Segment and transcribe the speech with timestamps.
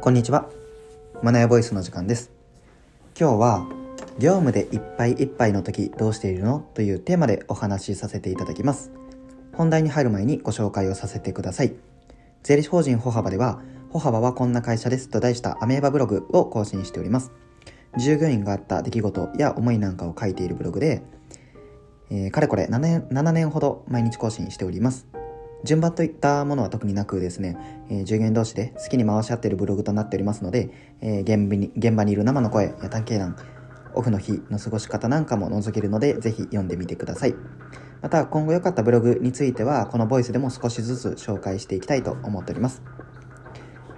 [0.00, 0.48] こんにちは。
[1.22, 2.30] マナヤボイスの時間です。
[3.18, 3.66] 今日は、
[4.18, 6.60] 業務でいっぱいいっぱいの時どうしているの？
[6.74, 8.92] というテーマでお話しさせていただきます。
[9.54, 11.74] 本題に入る前にご紹介をさせてください。
[12.44, 17.32] 税理士法人歩幅では、歩幅はこんな会社ですと題したアメーバブログを更新しております。
[17.98, 21.02] 従業員があった出来事や思いなんかを書いているブログで、
[22.10, 25.08] えー、かれこれ7年 ,7 年ほど毎日更新しております。
[25.64, 27.56] 順番といったものは特になくですね、
[27.90, 33.36] えー、従業員同士で好きに回し合っているブログとなっておりますので、えー、現場に現場にいる生の声や探検談、
[33.94, 37.34] オフの日の過ごし方なんかも覗けるので、ぜひ読んでみてください。
[38.02, 42.82] また、今後良かったブログについては、このボイスでも少しずつ紹介していきたいと思っております。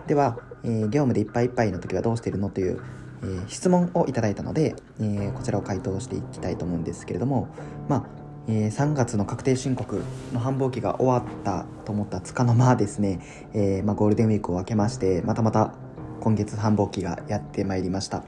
[0.06, 2.80] では、えー、業務でいっぱいいっぱいの時はどうしているのという、
[3.22, 7.48] えー、質問をいただいたので、えー、こちらを回答していきたいと思うんですけれども、
[7.88, 8.06] まあ、
[8.48, 10.02] えー、3月の確定申告
[10.32, 13.20] の繁忙期が終わったと思ったつかの間ですね、
[13.52, 15.74] えー、まあ、ゴールデンウィークを明けましてまたまた
[16.20, 18.18] 今月繁忙期がやってまいりました、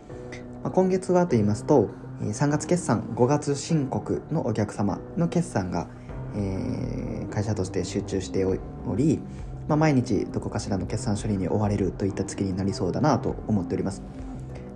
[0.62, 1.89] まあ、今月はと言いますと
[2.20, 5.89] 3月決算5月申告のお客様の決算が、
[6.34, 8.59] えー、会社として集中してお
[8.94, 9.20] り、
[9.69, 14.03] まあ、毎日どこかしらの決算処理に追われるといった月になりそうだなと思っております。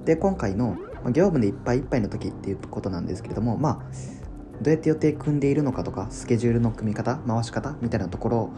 [0.07, 0.77] で今回の
[1.13, 4.24] 業務でいっぱいいっぱいの時っていうことなんですけれどもまあ
[4.63, 8.51] どうやって予定組んでいるのかとかスケジュールの組み方回し方みたいなところ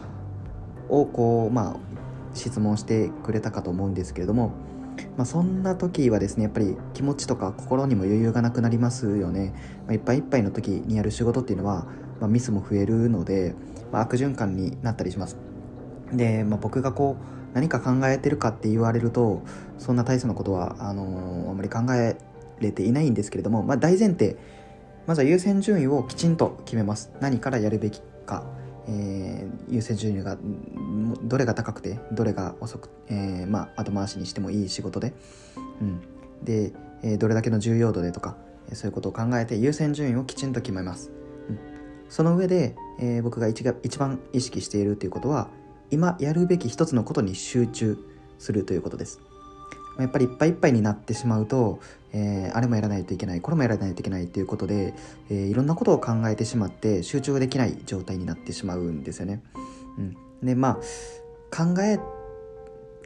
[0.89, 1.75] をこうまあ
[2.33, 4.51] 質問してくれたかと思うんですけれども、
[5.17, 9.53] まあ、そんな時はですねやっぱり気持ちとか心にも余裕がなくなりますよね、
[9.85, 11.87] まあ、いっぱいいっぱいの時にやる仕事っていうのは、
[12.19, 13.55] まあ、ミスも増えるので、
[13.91, 15.37] まあ、悪循環になったりします。
[16.13, 19.41] で、まあ、僕がこう何か考えてるかって言われると
[19.77, 22.17] そんな大層なことはあのー、あまり考え
[22.59, 24.37] れていないんですけれども、まあ、大前提
[25.07, 27.11] まずは優先順位をきちんと決めます。
[27.21, 28.43] 何からやるべきか、
[28.89, 30.37] えー、優先順位が
[31.23, 35.13] どれが高くてどれが遅く、えー、まあ後回しにしてもいい仕事で、
[35.81, 36.01] うん、
[36.43, 36.73] で、
[37.03, 38.35] えー、どれだけの重要度でとか
[38.73, 41.09] そういうことを考えて優先順位をきちんと決めます、
[41.49, 41.59] うん、
[42.09, 45.47] その上で、え、僕が一が一番意識しているということは
[45.89, 47.97] 今やるべき一つのことに集中
[48.39, 49.21] するということです。
[49.99, 51.79] やっぱりいっぱいいっぱいになってしまうと、
[52.13, 54.93] えー、あれもやらないといけないこれもやらないといけないということで、
[55.29, 59.41] えー、いろんなことを考えてしまって集中できない状態になってしまうんですよね。
[59.97, 60.75] うん、でまあ
[61.55, 61.97] 考え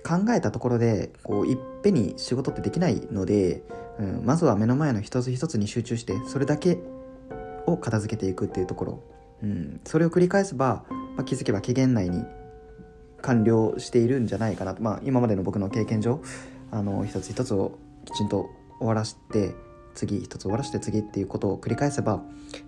[0.04, 3.64] 考えたところでこういっぺんに仕事ってできないので、
[4.00, 6.80] うん、まずは目の前の一つ一つに集中してそれだけ
[7.68, 9.04] を片付けていくっていうところ、
[9.44, 12.24] うん、それを繰り返せば、まあ、気づけば期限内に
[13.22, 16.22] 完了しているんじゃないかなと、まあ、今までの僕の経験上
[16.72, 18.50] あの一つ一つをきちんと
[18.80, 19.54] 終わらして
[19.94, 22.22] 次一つ終わらして次っていうことを繰り返せば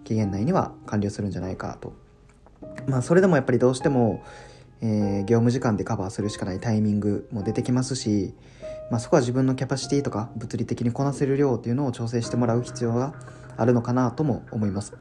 [0.04, 1.94] 期限内には完了するんじゃないかと。
[2.88, 4.24] まあそれでもやっぱりどうしても、
[4.82, 8.34] えー、業務時間でカバーするしかないタイミングも出てきますし、
[8.92, 13.14] まあ、そこは自分のキャパシティとか物理的にこなせる量っていうのを調整してもらう必要が
[13.58, 14.94] あるのかなとも思います。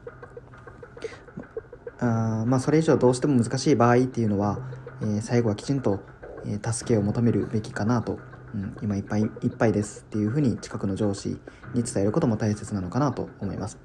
[1.99, 4.59] あまあそれ以上どうしても難しい場合っていうのは、
[5.01, 5.99] えー、最後はきちんと、
[6.45, 8.19] え、助けを求めるべきかなと
[8.53, 11.37] うん、今いっぱいいっぱいですっていうふうに近くの上司
[11.73, 13.79] に伝えることも大切なのかなと思います。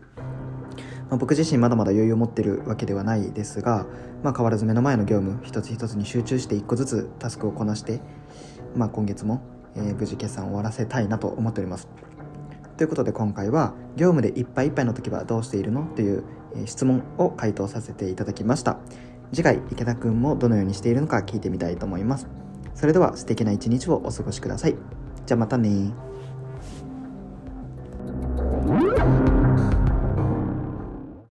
[1.09, 3.87] まあ、僕自身まだまだ余裕を持ってるわけではないですが、
[4.23, 8.01] まあ、変わらず目の前の業務一つ一つに集中して一個ずつタスクをこなして、
[8.77, 9.43] まあ、今月も、
[9.75, 11.89] えー、無事決算を終わらせたいなと思っております。
[12.77, 16.25] ということで今回は業務でいっぱいいっぱいの時はどうしているのという、
[16.65, 18.79] 質問を回答させていただきました。
[19.33, 22.27] 次回池田くんもどのようにしているのか聞いてみたいと思います。
[22.78, 24.77] それでは素敵な一日をお過ごしください。
[25.27, 25.93] じゃあまたね